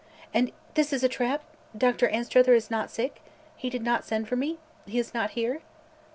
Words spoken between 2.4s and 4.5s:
is not sick? He did not send for